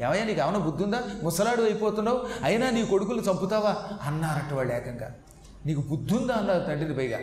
ఏమయ్యా 0.00 0.24
నీకు 0.24 0.40
ఏమైనా 0.40 0.58
బుద్ధి 0.58 0.84
ఉందా 0.84 1.02
ముసలాడు 1.22 1.62
అయిపోతున్నావు 1.62 2.20
అయినా 2.44 2.70
నీ 2.70 2.84
కొడుకులు 2.84 3.20
చంపుతావా? 3.20 3.76
అన్నారట 4.02 4.54
వాళ్ళు 4.54 4.74
ఏకంగా. 4.74 5.12
నీకు 5.66 5.80
బుద్ధి 5.80 6.14
ఉందా 6.14 6.34
అన్నారు 6.34 6.64
తండ్రిని 6.64 6.94
పైగా. 6.94 7.18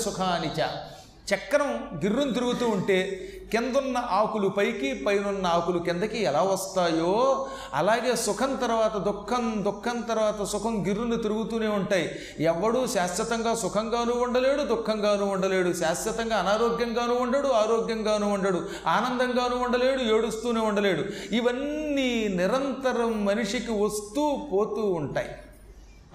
చక్రం 1.31 1.99
గిర్రును 2.03 2.31
తిరుగుతూ 2.33 2.67
ఉంటే 2.67 3.29
కిందున్న 3.51 3.97
ఆకులు 3.97 4.47
పైకి 4.47 4.93
పైనున్న 4.93 5.47
ఆకులు 5.47 5.79
కిందకి 5.79 6.23
ఎలా 6.23 6.41
వస్తాయో 6.41 7.47
అలాగే 7.73 8.15
సుఖం 8.15 8.55
తర్వాత 8.55 8.97
దుఃఖం 8.97 9.63
దుఃఖం 9.63 10.01
తర్వాత 10.01 10.43
సుఖం 10.43 10.87
గిర్రును 10.87 11.15
తిరుగుతూనే 11.15 11.67
ఉంటాయి. 11.67 12.09
ఎవడూ 12.39 12.87
శాశ్వతంగా 12.87 13.55
సుఖంగానూ 13.55 14.13
ఉండలేడు 14.13 14.63
దుఃఖంగానూ 14.63 15.25
ఉండలేడు. 15.25 15.73
శాశ్వతంగా 15.73 16.37
అనారోగ్యంగానూ 16.37 17.15
ఉండడు 17.15 17.47
ఆరోగ్యంగానూ 17.47 18.27
ఉండడు. 18.27 18.61
ఆనందంగానూ 18.87 19.57
ఉండలేడు 19.57 20.01
ఏడుస్తూనే 20.01 20.59
ఉండలేడు. 20.59 21.35
ఇవన్నీ 21.35 22.27
నిరంతరం 22.27 23.25
మనిషికి 23.25 23.71
వస్తూ 23.71 24.37
పోతూ 24.53 24.81
ఉంటాయి. 24.81 25.29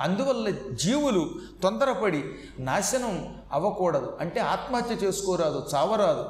అందువల్ల 0.01 0.51
జీవులు 0.73 1.31
తొందరపడి 1.63 2.25
నాశనం 2.59 3.35
అవ్వకూడదు. 3.53 4.17
అంటే 4.21 4.41
ఆత్మహత్య 4.41 4.95
చేసుకోరాదు 4.95 5.67
చావరాదు. 5.75 6.25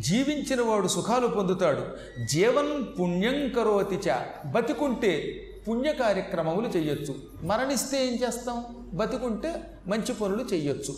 జీవించిన 0.00 0.60
వాడు 0.60 0.88
సుఖాలు 0.88 1.26
పొందుతాడు. 1.26 1.82
జీవన్ 2.26 3.00
పుణ్యం 3.00 3.48
కరోతి 3.48 4.00
చ. 4.10 4.14
బతికుంటే 4.46 5.44
పుణ్య 5.68 5.92
కార్యక్రమములు 5.92 6.68
చేయొచ్చు 6.68 7.14
మరణిస్తే 7.42 8.06
ఏం 8.06 8.14
చేస్తాం? 8.14 8.64
బతికుంటే 8.94 9.78
మంచి 9.86 10.14
పనులు 10.14 10.54
చేయొచ్చు 10.54 10.96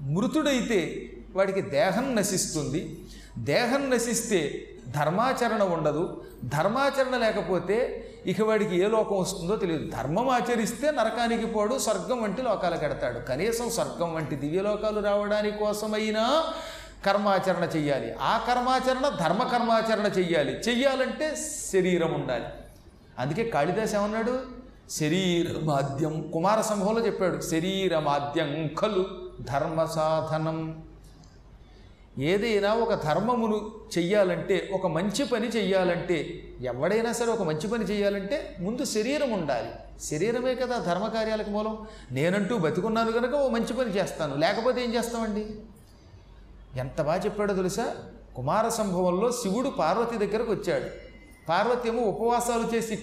మృతుడైతే 0.00 1.12
వాడికి 1.34 1.62
దేహం 1.62 2.16
నశిస్తుంది. 2.16 2.98
దేహం 3.38 3.90
నశిస్తే 3.90 4.68
ధర్మాచరణ 4.96 5.62
ఉండదు. 5.62 6.24
ధర్మాచరణ 6.44 7.16
లేకపోతే 7.16 8.08
ఇక 8.26 8.42
వాడికి 8.42 8.78
ఏ 8.78 8.86
లోకం 8.88 9.18
వస్తుందో 9.18 9.56
తెలియదు. 9.56 9.90
ధర్మం 9.90 10.28
ఆచరిస్తే 10.28 10.90
నరకానికి 10.90 11.46
పోడు 11.46 11.78
స్వర్గం 11.78 12.22
వంటి 12.22 12.42
లోకాలకు 12.42 12.84
ఎడతాడు 12.84 13.18
కనీసం 13.18 13.70
స్వర్గం 13.70 14.14
వంటి 14.14 14.36
దివ్యలోకాలు 14.36 15.00
రావడానికి 15.00 15.58
కోసమైనా 15.58 16.44
కర్మాచరణ 17.06 17.64
చెయ్యాలి. 17.64 18.14
ఆ 18.20 18.44
కర్మాచరణ 18.48 19.08
ధర్మ 19.08 19.42
కర్మాచరణ 19.42 20.06
చెయ్యాలి. 20.18 20.52
చెయ్యాలంటే 20.52 21.36
శరీరం 21.72 22.14
ఉండాలి. 22.14 22.44
అందుకే 23.18 23.44
కాళిదాస్ 23.44 23.94
ఏమన్నాడు? 23.94 24.40
శరీరమాద్యం 24.90 26.30
కుమార 26.32 26.60
సంభవంలో 26.60 27.06
చెప్పాడు. 27.06 27.40
శరీరమాద్యం 27.40 28.70
ఖలు 28.78 29.06
ధర్మ 29.40 29.84
సాధనం 29.84 30.82
ఏదైనా 32.18 32.74
ఒక 32.74 32.94
ధర్మమును 32.94 33.70
చెయ్యాలంటే 33.98 34.70
ఒక 34.72 34.86
మంచి 34.86 35.24
పని 35.24 35.48
చెయ్యాలంటే 35.48 36.44
ఎవడైనా 36.60 37.12
సరే 37.12 37.26
ఒక 37.26 37.42
మంచి 37.42 37.68
పని 37.68 37.84
చేయాలంటే 37.84 38.56
ముందు 38.60 38.84
శరీరం 38.84 39.32
ఉండాలి. 39.32 39.70
శరీరమే 40.02 40.54
కదా 40.54 40.78
ధర్మకార్యాలకు 40.78 41.50
మూలం. 41.50 41.78
నేనంటూ 42.12 42.58
బతికున్నాను 42.58 43.12
కనుక 43.12 43.34
ఓ 43.34 43.48
మంచి 43.48 43.72
పని 43.72 43.90
చేస్తాను. 43.90 44.36
లేకపోతే 44.36 44.84
ఏం 44.84 44.94
చేస్తామండి? 44.94 45.46
ఎంత 46.78 47.02
బాగా 47.02 47.24
చెప్పాడో 47.24 47.54
తెలుసా? 47.54 47.94
కుమార 48.36 48.68
సంభవంలో 48.68 49.32
శివుడు 49.32 49.68
పార్వతి 49.68 50.26
దగ్గరకు 50.26 50.52
వచ్చాడు. 50.52 50.84
పార్వతి 51.48 51.88
ఏమో 51.88 52.02
ఉపవాసాలు 52.02 52.76
చేసి 52.76 52.98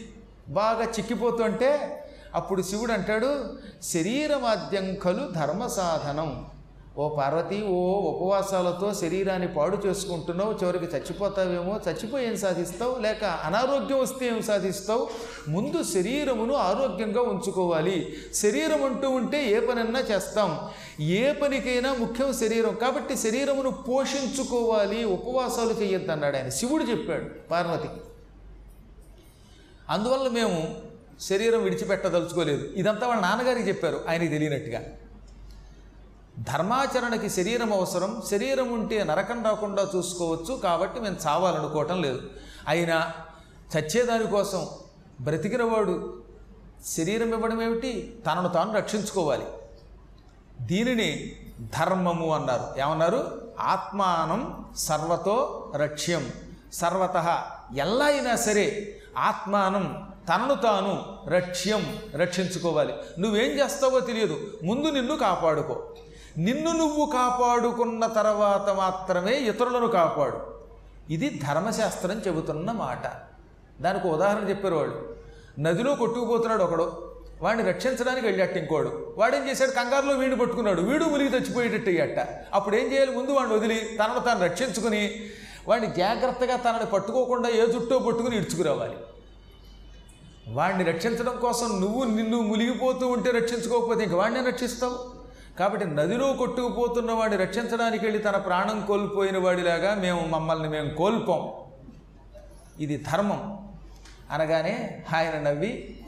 బాగా 0.48 0.84
చిక్కిపోతుంటే 0.84 2.04
అప్పుడు 2.36 2.62
శివుడు 2.62 2.92
అంటాడు 2.92 3.58
శరీరమాద్యం 3.84 4.98
ఖలు 5.04 5.32
ధర్మ 5.32 5.68
సాధనం 5.68 6.46
ఓ 7.00 7.10
పార్వతి 7.10 7.64
ఓ 7.64 8.00
ఉపవాసాలతో 8.12 8.94
శరీరాన్ని 8.94 9.48
పాడు 9.48 9.78
చేసుకుంటున్నావు 9.86 10.54
చివరికి 10.54 10.86
చచ్చిపోతావేమో 10.86 11.80
చచ్చిపోయి 11.90 12.28
ఏం 12.28 12.38
సాధిస్తావు 12.38 13.00
లేక 13.00 13.24
అనారోగ్యం 13.24 14.00
వస్తే 14.00 14.28
ఏం 14.28 14.42
సాధిస్తావు? 14.42 15.10
ముందు 15.48 15.84
శరీరమును 15.84 16.54
ఆరోగ్యంగా 16.54 17.22
ఉంచుకోవాలి. 17.22 18.18
శరీరం 18.34 18.84
అంటూ 18.84 19.10
ఉంటే 19.10 19.52
ఏ 19.52 19.60
పనన్నా 19.60 20.00
చేస్తాం. 20.00 20.60
ఏ 21.00 21.34
పనికైనా 21.34 21.94
ముఖ్యం 21.94 22.34
శరీరం. 22.34 22.76
కాబట్టి 22.76 23.18
శరీరమును 23.18 23.72
పోషించుకోవాలి 23.72 25.04
ఉపవాసాలు 25.04 25.74
చేయొద్దు 25.74 26.12
అన్నాడు 26.12 26.38
ఆయన. 26.38 26.50
శివుడు 26.50 26.84
చెప్పాడు 26.84 27.50
పార్వతికి. 27.52 28.02
అందువల్ల 29.90 30.30
మేము 30.30 30.76
శరీరం 31.22 31.64
విడిచిపెట్టదలుచుకోలేదు. 31.64 32.68
ఇదంతా 32.76 33.08
వాళ్ళ 33.08 33.22
నాన్నగారికి 33.22 33.68
చెప్పారు 33.68 34.02
ఆయనకి 34.10 34.28
తెలియనట్టుగా. 34.28 34.82
ధర్మాచరణకి 36.54 37.30
శరీరం 37.30 37.74
అవసరం 37.74 38.22
శరీరం 38.32 38.72
ఉంటే 38.72 39.04
నరకం 39.04 39.46
రాకుండా 39.46 39.88
చూసుకోవచ్చు 39.96 40.56
కాబట్టి 40.56 41.00
మేము 41.00 41.16
చావాలనుకోవటం 41.28 42.02
లేదు. 42.02 42.22
అయినా 42.68 43.12
చచ్చేదానికోసం 43.78 44.68
బ్రతికినవాడు 45.22 46.24
శరీరం 46.86 47.34
ఇవ్వడం 47.34 47.62
ఏమిటి? 47.62 48.22
తనను 48.32 48.50
తాను 48.50 48.74
రక్షించుకోవాలి. 48.74 49.46
దీనిని 50.62 51.36
ధర్మము 51.60 52.34
అన్నారు. 52.34 52.80
ఏమన్నారు? 52.80 53.52
ఆత్మానం 53.60 54.66
సర్వతో 54.78 55.72
రక్ష్యం. 55.76 56.32
సర్వత 56.74 57.46
ఎలా 57.76 58.06
అయినా 58.06 58.36
సరే 58.36 59.00
ఆత్మానం 59.18 60.12
తనను 60.30 60.56
తాను 60.56 61.20
రక్ష్యం 61.30 62.00
రక్షించుకోవాలి. 62.16 62.94
నువ్వేం 63.20 63.52
చేస్తావో 63.52 64.00
తెలియదు. 64.00 64.52
ముందు 64.64 64.88
నిన్ను 64.88 65.16
కాపాడుకో. 65.16 65.96
నిన్ను 66.40 66.72
నువ్వు 66.72 67.06
కాపాడుకున్న 67.06 68.06
తర్వాత 68.06 68.70
మాత్రమే 68.70 69.34
ఇతరులను 69.34 69.88
కాపాడు. 69.88 70.38
ఇది 71.10 71.42
ధర్మశాస్త్రం 71.48 72.22
చెబుతున్న 72.28 72.72
మాట. 72.72 73.04
దానికి 73.82 74.08
ఉదాహరణ 74.08 74.50
చెప్పారు 74.50 74.76
వాళ్ళు. 74.76 75.16
నదిలో 75.60 75.96
కొట్టుకుపోతున్నాడు 75.96 76.64
ఒకడు. 76.64 77.16
వాడిని 77.42 77.70
రక్షించడానికి 77.70 78.26
వెళ్ళాట 78.28 78.58
ఇంకోడు. 78.58 79.16
వాడేం 79.18 79.50
చేశాడు? 79.50 79.72
కంగారులో 79.72 80.14
వీడిని 80.14 80.36
పట్టుకున్నాడు. 80.36 80.82
వీడు 80.82 81.04
మునిగి 81.04 81.30
చచ్చిపోయేటట్టు 81.30 81.90
అయ్యట. 81.90 82.28
అప్పుడు 82.54 82.76
ఏం 82.76 82.92
చేయాలి? 82.92 83.18
ముందు 83.18 83.32
వాడిని 83.32 83.56
వదిలి 83.56 84.00
తనను 84.04 84.20
తాను 84.20 84.44
రక్షించుకుని 84.44 85.30
వాడిని 85.68 85.94
జాగ్రత్తగా 85.94 86.58
తనని 86.58 86.86
పట్టుకోకుండా 86.86 87.50
ఏ 87.50 87.66
జుట్టో 87.66 88.00
పట్టుకుని 88.00 88.38
ఇడ్చుకురావాలి 88.38 88.98
వాడిని 90.48 90.84
రక్షించడం 90.84 91.38
కోసం 91.42 91.80
నువ్వు 91.82 92.04
నిన్ను 92.04 92.42
మునిగిపోతూ 92.42 93.08
ఉంటే 93.08 93.32
రక్షించుకోకపోతే 93.32 94.04
ఇంక 94.04 94.14
వాడిని 94.14 94.48
రక్షిస్తావు? 94.48 95.19
కాబట్టి 95.60 95.86
నదిలో 95.86 96.34
కొట్టుకుపోతున్న 96.34 97.12
వాడిని 97.12 97.44
రక్షించడానికి 97.44 98.06
వెళ్ళి 98.06 98.24
తన 98.24 98.38
ప్రాణం 98.38 98.86
కోల్పోయిన 98.86 99.38
వాడిలాగా 99.38 99.96
మేము 99.96 100.28
మమ్మల్ని 100.28 100.70
మేము 100.70 100.94
కోల్పోం. 100.94 101.52
ఇది 102.80 102.98
ధర్మం. 102.98 103.68
అనగానే 104.32 105.04
ఆయన 105.14 105.42
నవ్వి 105.42 106.00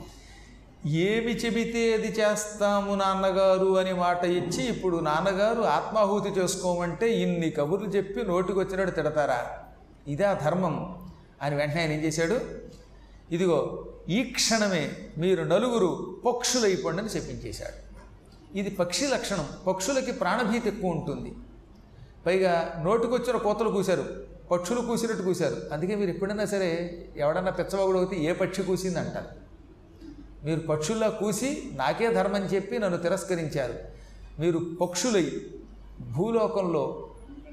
ఏమి 0.86 1.32
చెబితే 1.32 1.94
అది 1.94 2.06
చేస్తాము 2.06 2.94
నాన్నగారు 2.94 3.78
అని 3.78 3.92
మాట 3.92 4.24
ఇచ్చి 4.24 4.64
ఇప్పుడు 4.64 4.96
నాన్నగారు 4.96 5.62
ఆత్మాహుతి 5.62 6.40
చేసుకోమంటే 6.40 7.12
ఇన్ని 7.12 7.50
కబుర్లు 7.50 7.88
చెప్పి 7.88 8.22
నోటికొచ్చినట్టు 8.22 8.94
తిడతారా? 8.94 9.46
ఇదే 10.08 10.24
ఆ 10.24 10.32
ధర్మం. 10.32 10.98
అని 11.42 11.56
వెంటనే 11.56 11.80
ఆయన 11.80 11.92
ఏం 11.92 12.00
చేశాడు? 12.00 12.40
ఇదిగో 13.30 13.86
ఈ 14.08 14.22
క్షణమే 14.22 14.90
మీరు 15.18 15.42
నలుగురు 15.42 16.16
పక్షులైపోండి 16.26 17.02
అని 17.02 17.10
చెప్పించేశాడు. 17.10 17.81
ఇది 18.54 18.70
పక్షి 18.70 19.06
లక్షణం. 19.06 19.46
పక్షులకి 19.66 20.12
ప్రాణభీతి 20.12 20.68
ఎక్కువ 20.68 20.90
ఉంటుంది. 20.90 21.34
పైగా 22.26 22.82
నోటికొచ్చిన 22.84 23.36
కోతలు 23.36 23.68
కూశారు. 23.68 24.04
పక్షులు 24.50 24.80
కూసినట్టు 24.80 25.22
కూశారు. 25.22 25.56
అందుకే 25.72 25.94
మీరు 25.94 26.10
ఎప్పుడైనా 26.10 26.44
సరే 26.44 26.68
ఎవడన్నా 27.16 27.50
పెచ్చవాగుడు 27.50 27.98
అయితే 27.98 28.16
ఏ 28.16 28.32
పక్షి 28.32 28.62
కూసింది 28.62 28.98
అంటారు 28.98 29.42
మీరు 30.44 30.60
పక్షుల్లా 30.60 31.08
కూసి 31.08 31.70
నాకే 31.72 32.14
ధర్మం 32.14 32.40
చెప్పి 32.40 32.78
నన్ను 32.78 32.98
తిరస్కరించారు. 32.98 33.74
మీరు 34.40 34.58
పక్షులై 34.80 35.32
భూలోకంలో 36.00 37.10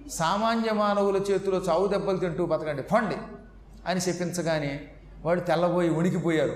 సామాన్య 0.09 0.71
మానవుల 0.73 1.17
చేతిలో 1.17 1.57
చావు 1.57 1.87
దెబ్బలు 1.87 2.17
తింటూ 2.17 2.45
బతకండి. 2.45 2.81
పండి 2.81 3.15
అని 3.87 3.99
చెప్పించగానే 3.99 4.87
వాడు 5.25 5.39
తెల్లబోయి 5.39 5.89
ఉణికిపోయారు 5.89 6.55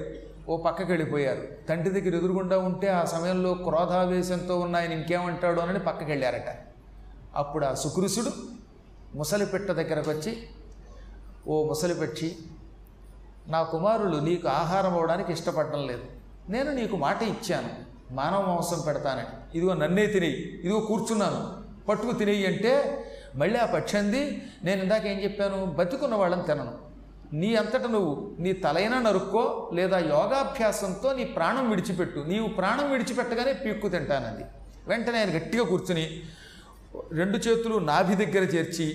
ఓ 0.49 0.57
పక్కకి 0.57 0.91
వెళ్ళిపోయారు. 0.91 1.47
తండ్రి 1.69 2.01
దగ్గర 2.01 2.15
ఎదురుగుండా 2.15 2.57
ఉంటే 2.57 2.87
ఆ 2.87 3.05
సమయంలో 3.05 3.53
క్రోధావేశంతో 3.53 4.59
ఉన్న 4.59 4.75
ఆయన 4.75 4.91
ఇంకేమంటాడు 4.91 5.59
అని 5.59 5.79
పక్కకి 5.79 6.11
వెళ్ళారట. 6.11 6.55
అప్పుడు 7.35 7.65
ఆ 7.65 7.73
సుకృసుడు 7.73 8.31
ముసలిపెట్ట 9.15 9.71
దగ్గరకు 9.71 10.11
వచ్చి 10.11 10.37
ఓ 11.47 11.67
ముసలిపెట్టి 11.67 12.37
నా 13.47 13.63
కుమారులు 13.63 14.17
నీకు 14.17 14.47
ఆహారం 14.47 14.93
అవ్వడానికి 14.93 15.31
ఇష్టపడటం 15.31 15.87
లేదు. 15.87 16.03
నేను 16.49 16.71
నీకు 16.71 16.95
మాట 16.95 17.23
ఇచ్చాను. 17.23 17.69
మానవ 18.13 18.41
మాంసం 18.41 18.83
పెడతానని. 18.87 19.57
ఇదిగో 19.57 19.73
నన్నే 19.73 20.05
తినేయి 20.07 20.33
ఇదిగో 20.33 20.79
కూర్చున్నాను. 20.79 21.63
పట్టుకు 21.85 22.11
తినేయి 22.11 22.45
అంటే 22.45 23.03
మళ్ళీ 23.35 23.59
ఆ 23.59 23.65
పక్షి 23.65 23.97
అంది 23.97 24.41
నేను 24.63 24.81
ఇందాక 24.81 25.05
ఏం 25.05 25.23
చెప్పాను? 25.23 25.65
బతికున్న 25.65 26.15
వాళ్ళని 26.15 26.43
తినను. 26.43 26.92
నీ 27.33 27.55
అంతట 27.55 27.85
నువ్వు 27.85 28.35
నీ 28.39 28.53
తలైనా 28.53 28.97
నరుక్కో 29.01 29.69
లేదా 29.73 29.97
యోగాభ్యాసంతో 29.97 31.13
నీ 31.13 31.23
ప్రాణం 31.23 31.69
విడిచిపెట్టు. 31.69 32.19
నీవు 32.19 32.47
ప్రాణం 32.47 32.91
విడిచిపెట్టగానే 32.91 33.53
పీక్కు 33.53 33.87
తింటానంది. 33.87 34.45
వెంటనే 34.87 35.17
ఆయన 35.17 35.37
గట్టిగా 35.37 35.63
కూర్చుని 35.63 36.05
రెండు 37.11 37.37
చేతులు 37.37 37.77
నాభి 37.79 38.15
దగ్గర 38.15 38.43
చేర్చి 38.43 38.87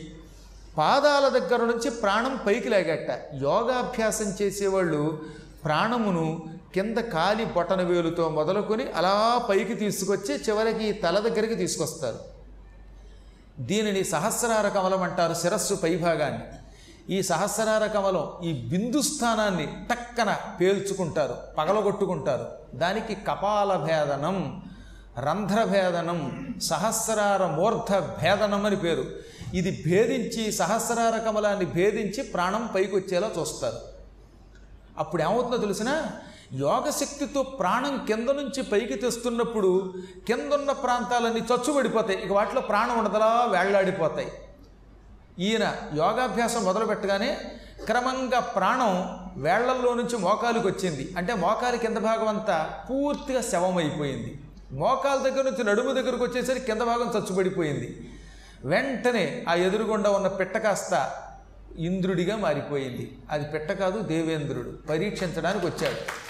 పాదాల 0.79 1.29
దగ్గర 1.29 1.61
నుంచి 1.65 1.91
ప్రాణం 1.91 2.35
పైకి 2.47 2.69
లాగట. 2.69 3.11
యోగాభ్యాసం 3.43 4.29
చేసేవాళ్ళు 4.43 5.03
ప్రాణమును 5.65 6.27
కింద 6.75 6.99
కాలి 6.99 7.45
బొటన 7.45 7.83
వేలుతో 7.83 8.29
మొదలుకొని 8.29 8.85
అలా 8.93 9.47
పైకి 9.49 9.75
తీసుకొచ్చి 9.75 10.35
చివరికి 10.37 10.93
తల 10.93 11.19
దగ్గరికి 11.19 11.55
తీసుకొస్తారు. 11.55 12.19
దీనిని 13.61 14.05
సహస్రార 14.05 14.69
కమలం 14.69 15.03
అంటారు 15.03 15.35
శిరస్సు 15.35 15.75
పైభాగాన్ని. 15.75 16.45
ఈ 17.11 17.23
సహస్రార 17.23 17.87
కమలం 17.87 18.45
ఈ 18.45 18.69
బిందు 18.69 19.01
స్థానాన్ని 19.03 19.67
టక్కన 19.91 20.37
పేల్చుకుంటారు 20.61 21.35
పగలగొట్టుకుంటారు. 21.59 22.47
దానికి 22.75 23.15
కపాల 23.15 23.77
భేదనం 23.77 24.63
రంధ్రభేదనం 25.19 26.21
సహస్రార 26.63 27.47
మూర్ధ 27.47 27.93
భేదనం 27.99 28.67
అని 28.67 28.77
పేరు. 28.77 29.05
ఇది 29.55 29.83
భేదించి 29.87 30.53
సహస్రార 30.53 31.19
కమలాన్ని 31.19 31.65
భేదించి 31.65 32.23
ప్రాణం 32.23 32.71
పైకి 32.75 32.97
వచ్చేలా 32.97 33.31
చూస్తారు. 33.39 33.77
అప్పుడు 34.99 35.23
ఏమవుతుందో 35.23 35.57
తెలిసిన 35.57 36.03
యోగశక్తితో 36.53 37.43
ప్రాణం 37.43 38.05
కింద 38.09 38.29
నుంచి 38.29 38.63
పైకి 38.63 38.95
తెస్తున్నప్పుడు 38.95 39.95
కిందున్న 40.27 40.73
ప్రాంతాలన్నీ 40.73 41.41
చచ్చుబడిపోతాయి. 41.41 42.19
ఇక 42.25 42.33
వాటిలో 42.33 42.61
ప్రాణం 42.61 42.99
ఉండదలా 42.99 43.31
వేళ్ళాడిపోతాయి 43.51 44.31
ఈయన 45.39 45.77
యోగాభ్యాసం 45.95 46.65
మొదలుపెట్టగానే 46.65 47.39
క్రమంగా 47.85 48.41
ప్రాణం 48.41 49.19
వేళ్ళల్లో 49.37 49.95
నుంచి 49.95 50.17
మోకాలికి 50.17 50.67
వచ్చింది. 50.67 51.15
అంటే 51.17 51.35
మోకాలి 51.35 51.79
కింద 51.79 51.97
భాగం 51.99 52.29
అంతా 52.29 52.85
పూర్తిగా 52.91 53.41
శవమైపోయింది. 53.41 54.41
మోకాల 54.73 55.19
దగ్గర 55.19 55.43
నుంచి 55.43 55.65
నడుము 55.65 55.93
దగ్గరకు 55.93 56.25
వచ్చేసరికి 56.25 56.67
కింద 56.67 56.81
భాగం 56.81 57.13
చచ్చుబడిపోయింది. 57.19 58.11
వెంటనే 58.65 59.45
ఆ 59.49 59.55
ఎదురుగుండా 59.55 60.11
ఉన్న 60.11 60.29
పిట్ట 60.29 60.57
కాస్త 60.57 61.17
ఇంద్రుడిగా 61.79 62.37
మారిపోయింది. 62.37 63.19
అది 63.31 63.45
పిట్ట 63.45 63.73
కాదు 63.73 63.99
దేవేంద్రుడు. 64.01 64.89
పరీక్షించడానికి 64.91 65.67
వచ్చాడు. 65.67 66.28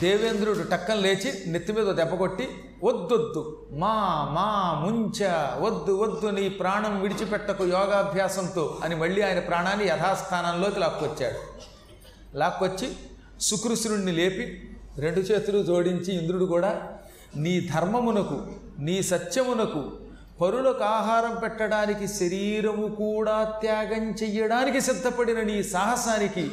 దేవేంద్రుడు 0.00 0.62
టక్కన 0.62 0.94
లేచి 0.94 1.30
నెత్తి 1.46 1.72
మీద 1.72 1.88
దెబ్బ 1.90 2.14
కొట్టి 2.14 2.46
వద్దొద్దు 2.84 3.42
మా 3.72 3.92
మా 4.32 4.48
ముంచ 4.82 5.18
వద్దు 5.60 5.92
వద్దు 5.92 6.26
నీ 6.28 6.48
ప్రాణం 6.48 6.94
విడిచిపెట్టకు 7.00 7.64
యోగాభ్యాసంతో 7.64 8.78
అని 8.84 8.94
మళ్ళీ 8.94 9.22
ఆయన 9.22 9.38
ప్రాణాన్ని 9.38 9.86
యథాస్థానంలోకి 9.86 10.80
లాక్కొచ్చాడు. 10.80 11.40
లాక్కొచ్చి 12.34 12.88
శుక్రుశురుణ్ణి 13.40 14.12
లేపి 14.12 14.46
రెండు 14.98 15.20
చేతులు 15.20 15.62
జోడించి 15.62 16.10
ఇంద్రుడు 16.14 16.44
కూడా 16.44 16.72
నీ 17.36 17.60
ధర్మమునకు 17.74 18.38
నీ 18.78 19.02
సత్యమునకు 19.02 19.82
పరులకు 20.40 20.84
ఆహారం 20.84 21.34
పెట్టడానికి 21.42 22.06
శరీరము 22.08 22.86
కూడా 22.96 23.58
త్యాగం 23.60 24.04
చెయ్యడానికి 24.22 24.80
సిద్ధపడిన 24.80 25.40
నీ 25.40 25.62
సాహసానికి 25.62 26.44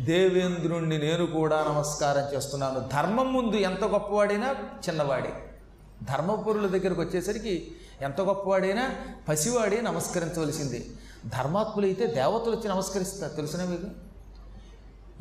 దేవేంద్రుణ్ణి 0.00 0.98
నేను 0.98 1.26
కూడా 1.26 1.64
నమస్కారం 1.64 2.36
చేస్తున్నాను. 2.36 2.80
ధర్మం 2.80 3.32
ముందు 3.32 3.56
ఎంత 3.56 3.84
గొప్పవాడైనా 3.84 4.50
చిన్నవాడే. 4.88 5.32
ధర్మపురుల 6.02 6.66
దగ్గరకు 6.66 7.00
వచ్చేసరికి 7.00 7.72
ఎంత 8.02 8.20
గొప్పవాడైనా 8.20 8.90
పసివాడే 9.28 9.80
నమస్కరించవలసిందే. 9.80 10.86
ధర్మాత్ములైతే 11.26 12.06
దేవతలు 12.06 12.50
వచ్చి 12.50 12.68
నమస్కరిస్తారు 12.68 13.32
తెలిసిన 13.32 13.64
మీకు? 13.64 13.86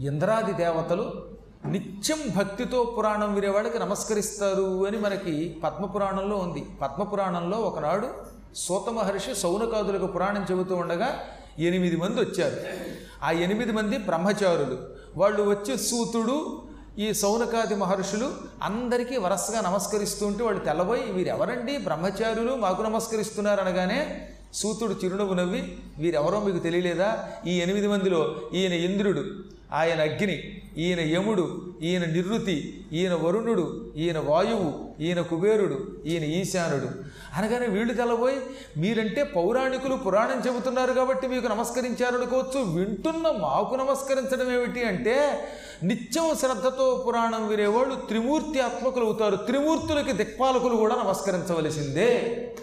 ఇంద్రాది 0.01 0.53
దేవతలు 0.53 1.35
నిత్యం 1.65 2.19
భక్తితో 2.37 2.95
పురాణం 2.97 3.35
వినేవాడికి 3.35 3.79
నమస్కరిస్తారు 3.79 4.87
అని 4.87 4.97
మనకి 4.97 5.57
పద్మపురాణంలో 5.63 6.37
ఉంది. 6.37 6.65
పద్మపురాణంలో 6.81 7.57
ఒకనాడు 7.57 8.07
సూత 8.55 8.89
మహర్షి 8.89 9.35
సౌనకాదులకు 9.35 10.07
పురాణం 10.07 10.45
చెబుతూ 10.51 10.75
ఉండగా 10.75 11.19
ఎనిమిది 11.59 11.95
మంది 11.95 12.21
వచ్చారు. 12.21 12.84
ఆ 13.23 13.31
ఎనిమిది 13.31 13.71
మంది 13.71 13.97
బ్రహ్మచారులు. 13.97 14.77
వాళ్ళు 15.17 15.41
వచ్చి 15.41 15.77
సూతుడు 15.77 16.61
ఈ 16.99 17.13
సౌనకాది 17.13 17.75
మహర్షులు 17.75 18.31
అందరికీ 18.63 19.17
వరసగా 19.17 19.61
నమస్కరిస్తుంటే 19.61 20.43
వాళ్ళు 20.43 20.63
తెల్లబోయి 20.63 21.11
వీరెవరండి? 21.11 21.77
బ్రహ్మచారులు 21.77 22.55
మాకు 22.55 22.81
నమస్కరిస్తున్నారు 22.81 23.61
అనగానే 23.61 24.29
సూతుడు 24.53 24.93
చిరునవ్వు 25.03 25.33
నవ్వి 25.33 25.77
వీరెవరో 25.97 26.39
మీకు 26.39 26.57
తెలియలేదా? 26.57 27.29
ఈ 27.47 27.61
ఎనిమిది 27.61 27.87
మందిలో 27.87 28.35
ఈయన 28.53 28.73
ఇంద్రుడు. 28.73 29.54
ఆయన 29.73 30.01
అగ్ని 30.01 30.61
ఈయన 30.77 30.99
యముడు 30.99 31.73
ఈయన 31.81 32.05
నిరుతి 32.05 32.85
ఈయన 32.93 33.13
వరుణుడు 33.13 33.93
ఈయన 33.95 34.19
వాయువు 34.19 35.01
ఈయన 35.01 35.21
కుబేరుడు 35.21 35.87
ఈయన 36.05 36.23
ఈశానుడు. 36.23 36.89
అనగానే 37.37 37.67
వీళ్ళు 37.67 37.93
తెల్లబోయి 37.93 38.35
మీరంటే 38.77 39.23
పౌరాణికులు 39.23 39.95
పురాణం 39.95 40.43
చెబుతున్నారు 40.47 40.93
కాబట్టి 40.93 41.27
మీకు 41.27 41.47
నమస్కరించారు 41.47 42.15
అనుకోవచ్చు. 42.15 42.71
వింటున్న 42.71 43.27
మాకు 43.31 43.75
నమస్కరించడం 43.75 44.51
ఏమిటి 44.51 44.83
అంటే 44.83 45.47
నిత్యం 45.83 46.35
శ్రద్ధతో 46.35 47.03
పురాణం 47.07 47.47
వినేవాళ్ళు 47.47 47.95
త్రిమూర్తి 47.95 48.59
ఆత్మకులు 48.59 49.05
అవుతారు 49.05 49.35
త్రిమూర్తులకి 49.35 50.13
దిక్పాలకులు 50.13 50.75
కూడా 50.75 50.95
నమస్కరించవలసిందే 50.95 52.09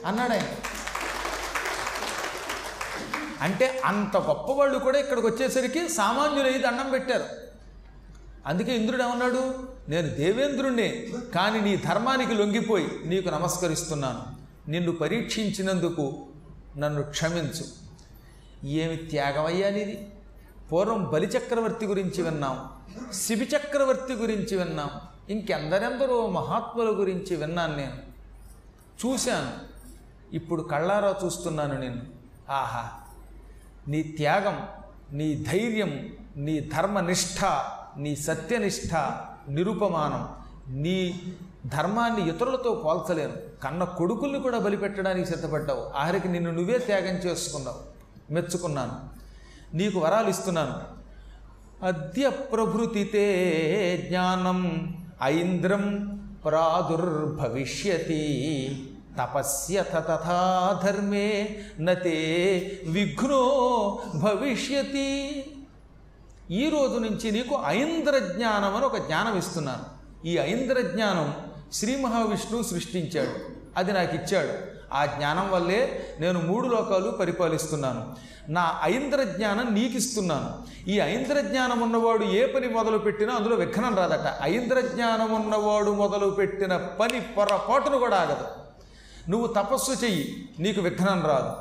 అన్నాడు 0.06 0.32
ఆయన 0.32 0.42
అంటే 3.42 3.80
అంత 3.84 4.16
గొప్పవాళ్ళు 4.16 4.78
కూడా 4.78 4.98
ఇక్కడికి 4.98 5.26
వచ్చేసరికి 5.26 5.88
సామాన్యులై 5.88 6.58
దండం 6.58 6.90
పెట్టారు. 6.90 7.26
అందుకే 8.46 8.76
ఇంద్రుడు 8.76 9.02
ఏమన్నాడు? 9.02 9.42
నేను 9.88 10.08
దేవేంద్రుణ్ణే 10.08 10.88
కానీ 11.34 11.60
నీ 11.60 11.76
ధర్మానికి 11.76 12.34
లొంగిపోయి 12.34 12.88
నీకు 13.04 13.28
నమస్కరిస్తున్నాను. 13.28 14.22
నిన్ను 14.70 14.92
పరీక్షించినందుకు 14.92 16.26
నన్ను 16.76 17.02
క్షమించు. 17.02 17.64
ఏమి 18.64 18.96
త్యాగమయ్యా 18.96 19.70
నీది? 19.70 19.96
పూర్వం 20.72 21.10
బలిచక్రవర్తి 21.12 21.86
గురించి 21.86 22.22
విన్నాం 22.22 22.56
శిబి 23.12 23.44
చక్రవర్తి 23.44 24.14
గురించి 24.14 24.56
విన్నాం 24.56 24.90
ఇంకెందరెందరో 25.30 26.26
మహాత్ముల 26.28 26.98
గురించి 27.00 27.36
విన్నాను 27.36 27.76
నేను. 27.76 27.98
చూశాను 29.00 29.52
ఇప్పుడు 30.34 30.62
కళ్ళారా 30.62 31.14
చూస్తున్నాను 31.24 31.80
నేను 31.80 32.02
ఆహా! 32.50 32.82
నీ 33.88 34.02
త్యాగం 34.02 34.68
నీ 35.12 35.34
ధైర్యం 35.34 36.12
నీ 36.36 36.60
ధర్మనిష్ట 36.60 37.44
నీ 37.98 38.16
సత్యనిష్ట 38.16 38.94
నిరుపమానం. 39.48 40.28
నీ 40.80 41.20
ధర్మాన్ని 41.66 42.28
ఇతరులతో 42.28 42.82
పోల్చలేను. 42.84 43.32
కన్న 43.62 43.84
కొడుకుల్ని 43.84 44.40
కూడా 44.40 44.58
బలిపెట్టడానికి 44.58 45.28
సిద్ధపడ్డావు. 45.28 45.98
ఆఖరికి 45.98 46.28
నిన్ను 46.28 46.50
నువ్వే 46.50 46.78
త్యాగం 46.78 47.14
చేసుకున్నావు. 47.14 47.78
మెచ్చుకున్నాను. 48.32 48.92
నీకు 49.76 49.98
వరాలు 49.98 50.28
ఇస్తున్నాను. 50.28 51.02
అద్య 51.86 52.28
ప్రభృతితే 52.28 53.26
జ్ఞానం 54.08 54.94
ఐంద్రం 55.22 56.08
ప్రాదుర్భవిష్యతి. 56.44 57.34
తపస్యత 59.18 59.92
తథా 59.92 60.80
ధర్మే 60.84 61.58
నతే 61.80 62.12
విఘ్నో 62.86 63.98
భవిష్యతి. 64.14 65.44
ఈ 66.50 66.68
రోజు 66.68 66.98
నుంచి 66.98 67.30
నీకు 67.30 67.62
ఐంద్ర 67.66 68.18
జ్ఞానం 68.18 68.76
అని 68.76 68.84
ఒక 68.84 68.96
జ్ఞానం 68.96 69.38
ఇస్తున్నాను. 69.38 70.02
ఈ 70.26 70.38
ఐంద్ర 70.38 70.80
జ్ఞానం 70.80 71.34
శ్రీ 71.72 71.96
మహావిష్ణువు 71.96 72.62
సృష్టించాడు. 72.62 73.30
అది 73.76 73.92
నాకు 73.92 74.16
ఇచ్చాడు. 74.16 74.72
ఆ 74.94 75.06
జ్ఞానం 75.06 75.50
వల్లే 75.50 76.06
నేను 76.20 76.40
మూడు 76.40 76.68
లోకాలు 76.68 77.10
పరిపాలిస్తున్నాను. 77.10 78.16
నా 78.48 78.80
ఐంద్ర 78.82 79.22
జ్ఞానం 79.22 79.74
నీకు 79.74 79.96
ఇస్తున్నాను 79.96 80.50
ఈ 80.90 81.00
ఐంద్ర 81.00 81.40
జ్ఞానం 81.40 81.80
ఉన్నవాడు 81.80 82.24
ఏ 82.24 82.46
పని 82.46 82.68
మొదలు 82.68 82.98
పెట్టినా 82.98 83.34
అందులో 83.34 83.56
విఘ్నం 83.56 83.96
రాదట. 83.96 84.42
ఐంద్ర 84.42 84.80
జ్ఞానం 84.80 85.34
ఉన్నవాడు 85.34 85.90
మొదలు 85.90 86.30
పెట్టిన 86.30 86.76
పని 86.76 87.20
పొరపాటును 87.20 87.98
కూడా 87.98 88.16
ఆగదు. 88.16 88.61
నువ్వు 89.28 89.46
తపస్సు 89.46 90.04
చెయ్యి 90.04 90.48
నీకు 90.60 90.80
విఘ్నం 90.80 91.22
రాదు. 91.26 91.52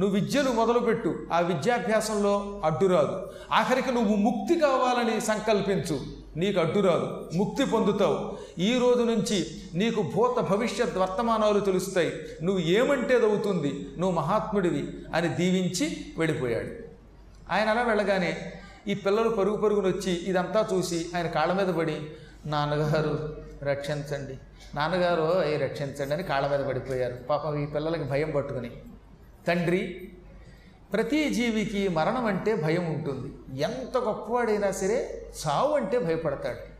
నువ్వు 0.00 0.14
విద్యలు 0.14 0.50
మొదలుపెట్టు 0.50 1.14
ఆ 1.32 1.40
విద్యాభ్యాసంలో 1.40 2.60
అడ్డురాదు 2.64 3.30
ఆఖరికి 3.52 3.92
నువ్వు 3.92 4.16
ముక్తి 4.16 4.60
కావాలని 4.60 5.20
సంకల్పించు 5.20 6.00
నీకు 6.36 6.60
అడ్డురాదు 6.60 7.30
ముక్తి 7.34 7.64
పొందుతావు. 7.64 8.36
ఈ 8.58 8.78
రోజు 8.78 9.02
నుంచి 9.02 9.46
నీకు 9.74 10.02
భూత 10.02 10.40
భవిష్యత్ 10.40 10.98
వర్తమానాలు 10.98 11.60
తెలుస్తాయి. 11.60 12.12
నువ్వు 12.42 12.62
ఏమంటే 12.62 13.14
అది 13.14 13.26
అవుతుంది 13.26 13.88
నువ్వు 13.98 14.16
మహాత్ముడివి 14.16 14.88
అని 15.14 15.28
దీవించి 15.28 16.06
వెళ్ళిపోయాడు. 16.18 16.70
ఆయన 17.52 17.68
అలా 17.68 17.82
వెళ్ళగానే 17.82 18.36
ఈ 18.88 18.94
పిల్లలు 18.94 19.28
పరుగు 19.28 19.56
పరుగునొచ్చి 19.56 20.12
ఇదంతా 20.12 20.68
చూసి 20.72 21.06
ఆయన 21.16 21.26
కాళ్ళ 21.26 21.52
మీద 21.52 21.74
పడి 21.74 21.96
నాన్నగారు 22.46 23.45
రక్షించండి. 23.62 24.38
నాన్నగారు 24.74 25.22
అయ్యి 25.22 25.56
రక్షించండి 25.56 26.14
అని 26.14 26.22
కాళ్ళ 26.22 26.56
మీద 26.56 26.60
పడిపోయారు. 26.60 27.14
పాపం 27.14 27.62
ఈ 27.62 27.66
పిల్లలకి 27.66 28.04
భయం 28.04 28.30
పట్టుకుని. 28.30 28.70
తండ్రి 29.48 30.12
ప్రతి 30.92 31.34
జీవికి 31.34 31.88
మరణం 31.88 32.26
అంటే 32.26 32.54
భయం 32.54 32.94
ఉంటుంది. 32.94 33.60
ఎంత 33.60 33.98
గొప్పవాడైనా 33.98 34.70
సరే 34.70 35.26
చావు 35.46 35.76
అంటే 35.76 35.98
భయపడతాడు. 35.98 36.76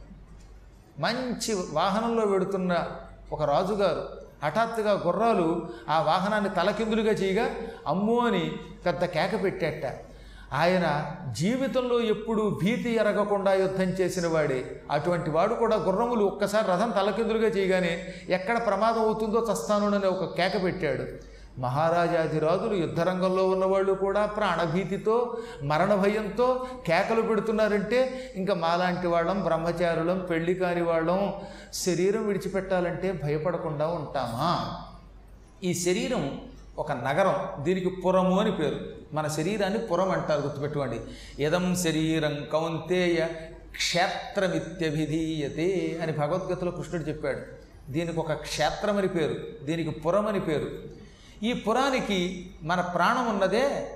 మంచి 1.00 1.54
వాహనంలో 1.70 2.24
వెడుతున్న 2.24 2.86
ఒక 3.32 3.42
రాజుగారు 3.42 4.08
హఠాత్తుగా 4.44 4.92
గుర్రాలు 5.06 5.68
ఆ 5.88 6.02
వాహనాన్ని 6.02 6.50
తలకిందులుగా 6.50 7.12
చేయగా 7.12 7.50
అమ్మో 7.86 8.18
అని 8.18 8.52
పెద్ద 8.86 9.04
కేక 9.04 9.42
పెట్టేట. 9.42 9.84
ఆయన 10.52 11.14
జీవితంలో 11.38 12.00
ఎప్పుడూ 12.00 12.58
భీతి 12.62 12.94
ఎరగకుండా 12.94 13.52
యుద్ధం 13.52 13.82
చేసిన 13.82 14.26
వాడే. 14.26 14.80
అటువంటి 14.90 15.30
వాడు 15.30 15.54
కూడా 15.54 15.76
గుర్రములు 15.76 16.24
ఒక్కసారి 16.24 16.66
రథం 16.70 16.90
తలకిందులుగా 16.90 17.48
చేయగానే 17.48 18.14
ఎక్కడ 18.28 18.66
ప్రమాదం 18.66 19.00
అవుతుందో 19.00 19.46
చస్తానునని 19.52 20.06
ఒక 20.06 20.36
కేక 20.36 20.64
పెట్టాడు. 20.64 21.36
మహారాజాధిరాజులు 21.60 22.74
యుద్ధరంగంలో 22.74 23.48
ఉన్నవాళ్ళు 23.48 23.92
కూడా 23.92 24.26
ప్రాణభీతితో 24.26 25.38
మరణ 25.62 25.94
భయంతో 25.94 26.66
కేకలు 26.86 27.22
పెడుతున్నారంటే 27.22 28.32
ఇంకా 28.36 28.54
మాలాంటి 28.54 29.06
వాళ్ళం 29.06 29.40
బ్రహ్మచారులం 29.40 30.18
పెళ్ళి 30.18 30.54
కాని 30.54 30.82
వాళ్ళం 30.82 31.32
శరీరం 31.74 32.26
విడిచిపెట్టాలంటే 32.26 33.12
భయపడకుండా 33.12 33.86
ఉంటామా? 33.86 34.76
ఈ 35.64 35.74
శరీరం 35.74 36.40
ఒక 36.78 36.92
నగరం 36.92 37.62
దీనికి 37.62 37.90
పురము 37.90 38.40
అని 38.40 38.52
పేరు. 38.52 38.95
మన 39.12 39.28
శరీరాన్ని 39.28 39.78
పురం 39.78 40.10
అంటారు 40.10 40.40
గుర్తుపెట్టుకోండి. 40.40 41.00
ఇదం 41.42 41.76
శరీరం 41.76 42.46
కౌంతేయ 42.52 43.26
క్షేత్రమిత్యభిధీయతే 43.70 45.98
అని 46.02 46.12
భగవద్గీతలో 46.12 46.70
కృష్ణుడు 46.70 47.08
చెప్పాడు. 47.08 47.66
దీనికి 47.92 48.18
ఒక 48.18 48.32
క్షేత్రం 48.32 48.96
అని 48.96 49.08
పేరు 49.08 49.64
దీనికి 49.64 49.90
పురం 49.90 50.26
అని 50.26 50.40
పేరు. 50.40 50.70
ఈ 51.42 51.52
పురానికి 51.52 52.50
మన 52.62 52.80
ప్రాణం 52.80 53.26
ఉన్నదే 53.26 53.88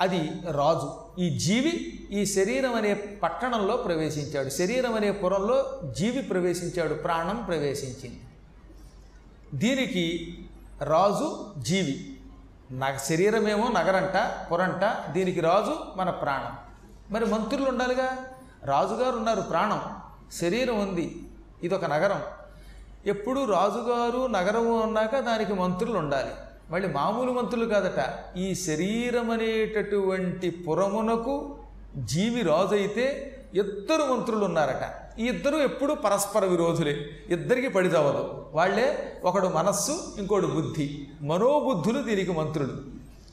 అది 0.00 0.30
రాజు. 0.50 1.20
ఈ 1.20 1.38
జీవి 1.38 2.06
ఈ 2.10 2.26
శరీరం 2.26 2.74
అనే 2.74 2.94
పట్టణంలో 2.94 3.76
ప్రవేశించాడు. 3.76 4.48
శరీరం 4.48 4.94
అనే 4.94 5.10
పురంలో 5.10 5.80
జీవి 5.98 6.22
ప్రవేశించాడు 6.22 6.94
ప్రాణం 6.94 7.44
ప్రవేశించింది. 7.44 8.20
దీనికి 9.54 10.38
రాజు 10.82 11.46
జీవి. 11.58 12.17
నా 12.70 12.96
శరీరమేమో 12.96 13.68
నగరంట 13.68 14.32
పురంట 14.52 15.12
దీనికి 15.12 15.40
రాజు 15.40 15.76
మన 15.96 16.10
ప్రాణం. 16.10 16.56
మరి 17.10 17.24
మంత్రులు 17.24 17.68
ఉండాలిగా? 17.68 18.16
రాజుగారు 18.64 19.16
ఉన్నారు 19.16 19.40
ప్రాణం 19.40 19.80
శరీరం 20.32 20.80
ఉంది 20.80 21.28
ఇదొక 21.62 21.84
నగరం. 21.84 22.22
ఎప్పుడు 23.06 23.44
రాజుగారు 23.44 24.26
నగరము 24.26 24.82
అన్నాక 24.82 25.18
దానికి 25.18 25.52
మంత్రులు 25.52 25.98
ఉండాలి. 25.98 26.30
మళ్ళీ 26.70 26.88
మామూలు 26.88 27.32
మంత్రులు 27.32 27.66
కాదట. 27.66 28.12
ఈ 28.36 28.54
శరీరం 28.54 29.30
అనేటటువంటి 29.30 30.50
పురమునకు 30.50 31.58
జీవి 31.96 32.42
రాజు 32.42 32.74
అయితే 32.74 33.34
ఇద్దరు 33.54 34.14
మంత్రులు 34.14 34.44
ఉన్నారట. 34.44 35.07
ఈ 35.18 35.26
ఇద్దరు 35.26 35.56
ఎప్పుడు 35.56 35.94
పరస్పర 35.94 36.44
విరోధులే. 36.44 36.96
ఇద్దరికి 37.28 37.68
పడిదవదు 37.68 38.46
వాళ్ళే 38.52 39.20
ఒకడు 39.24 39.48
మనస్సు 39.48 39.92
ఇంకోడు 40.18 40.46
బుద్ధి. 40.46 41.08
మనోబుద్ధులు 41.22 42.02
దీనికి 42.02 42.32
మంత్రులు. 42.32 42.72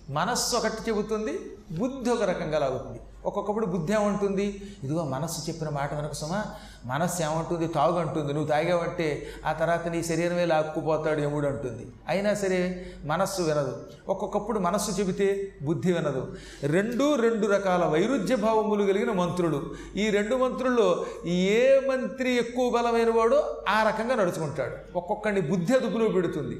మనస్సు 0.10 0.56
ఒకటి 0.56 0.90
చెబుతుంది 0.90 1.40
బుద్ధి 1.80 2.10
ఒక 2.10 2.24
రకంగా 2.24 2.60
లాగుతుంది. 2.60 3.00
ఒక్కొక్కప్పుడు 3.26 3.66
బుద్ధి 3.66 3.94
ఏమంటుంది? 3.94 4.62
ఇదిగో 4.84 5.04
మనస్సు 5.04 5.50
చెప్పిన 5.50 5.70
మాట 5.70 5.94
వెనక 5.94 6.14
సుమా 6.14 6.46
మనస్సు 6.86 7.24
ఏమంటుంది? 7.24 7.68
తాగంటుంది 7.68 8.34
నువ్వు 8.34 8.50
తాగావంటే 8.50 9.28
ఆ 9.46 9.54
తర్వాత 9.54 9.88
నీ 9.88 10.04
శరీరమే 10.04 10.46
లాక్కుపోతాడు 10.46 11.22
యముడు 11.22 11.48
అంటుంది. 11.48 11.88
అయినా 12.08 12.34
సరే 12.34 12.86
మనస్సు 13.06 13.42
వినదు. 13.42 13.84
ఒక్కొక్కప్పుడు 14.10 14.60
మనస్సు 14.60 15.00
చెబితే 15.00 15.54
బుద్ధి 15.62 15.94
వినదు. 15.94 16.36
రెండు 16.64 17.16
రెండు 17.16 17.48
రకాల 17.48 17.86
వైరుధ్య 17.86 18.36
భావములు 18.36 18.84
కలిగిన 18.84 19.12
మంత్రులు. 19.12 19.76
ఈ 19.96 20.10
రెండు 20.10 20.36
మంత్రుల్లో 20.36 21.06
ఏ 21.26 21.80
మంత్రి 21.80 22.32
ఎక్కువ 22.32 22.70
బలమైన 22.70 23.10
వాడో 23.10 23.64
ఆ 23.70 23.84
రకంగా 23.84 24.16
నడుచుకుంటాడు. 24.16 24.98
ఒక్కొక్కడిని 24.98 25.42
బుద్ధి 25.42 25.74
అదుపులో 25.74 26.08
పెడుతుంది. 26.08 26.60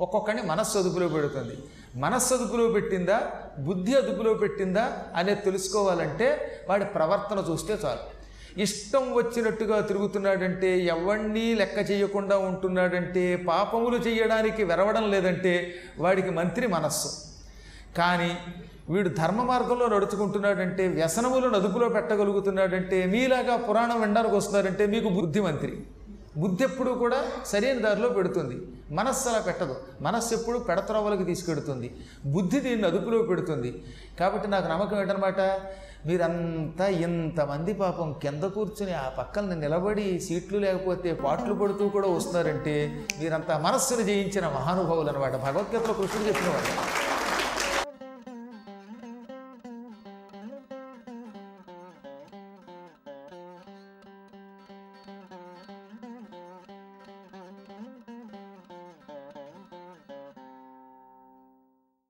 ఒక్కొక్కడిని 0.00 0.42
మనస్సు 0.42 0.78
అదుపులో 0.78 1.08
పెడుతుంది. 1.08 1.56
మనస్సు 1.96 2.34
అదుపులో 2.34 2.68
పెట్టిందా? 2.68 3.20
బుద్ధి 3.58 3.94
అదుపులో 3.94 4.34
పెట్టిందా? 4.34 4.92
అనేది 5.16 5.40
తెలుసుకోవాలంటే 5.40 6.60
వాడి 6.68 6.84
ప్రవర్తన 6.84 7.44
చూస్తే 7.50 7.78
చాలు. 7.84 8.19
ఇష్టం 8.58 9.14
వచ్చినట్టుగా 9.14 9.80
తిరుగుతున్నాడంటే 9.80 10.78
ఎవణ్ణి 10.78 11.54
లెక్క 11.54 11.90
చేయకుండా 11.90 12.38
ఉంటున్నాడంటే 12.38 13.36
పాపములు 13.36 13.96
చేయడానికి 13.96 14.64
వెరవడం 14.64 15.10
లేదంటే 15.10 15.74
వాడికి 15.98 16.30
మంత్రి 16.30 16.66
మనస్సు. 16.66 17.10
కానీ 17.96 18.30
వీడు 18.90 19.08
ధర్మ 19.08 19.42
మార్గంలో 19.42 19.88
నడుచుకుంటున్నాడంటే 19.88 20.88
వ్యసనములను 20.88 21.54
అదుపులో 21.54 21.88
పెట్టగలుగుతున్నాడంటే 21.88 23.06
మీలాగా 23.06 23.56
పురాణం 23.56 24.00
వినడానికి 24.00 24.34
వస్తున్నారంటే 24.34 24.86
మీకు 24.86 25.08
బుద్ధి 25.08 25.40
మంత్రి. 25.40 25.72
బుద్ధి 26.36 26.64
ఎప్పుడూ 26.64 26.94
కూడా 26.94 27.24
సరైన 27.46 27.78
దారిలో 27.78 28.08
పెడుతుంది. 28.08 28.62
మనస్సు 28.90 29.28
అలా 29.28 29.38
పెట్టదు. 29.38 29.76
మనస్సు 30.00 30.34
ఎప్పుడు 30.34 30.58
పెడత్రవ్వలకి 30.58 31.24
తీసుకెడుతుంది. 31.24 32.00
బుద్ధి 32.26 32.60
దీన్ని 32.60 32.86
అదుపులో 32.86 33.22
పెడుతుంది. 33.22 33.84
కాబట్టి 34.18 34.48
నాకు 34.48 34.68
నమ్మకం 34.68 35.00
ఏంటనమాట? 35.00 35.40
మీరంతా 36.06 36.86
ఇంతమంది 36.86 37.74
పాపం 37.74 38.12
కింద 38.22 38.42
కూర్చుని 38.42 38.92
ఆ 38.92 39.08
పక్కన 39.18 39.54
నిలబడి 39.54 40.20
సీట్లు 40.20 40.58
లేకపోతే 40.58 41.12
పాటలు 41.12 41.54
పడుతూ 41.54 41.88
కూడా 41.88 42.08
వస్తున్నారంటే 42.08 43.06
మీరంతా 43.20 43.58
మనస్సును 43.58 44.02
జయించిన 44.02 44.48
మహానుభావులు 44.48 45.08
అనమాట 45.08 45.36
భగవద్గీతలో 45.36 45.92
కృష్ణుడు 45.92 46.28
చెప్పినవాడు. 46.28 46.99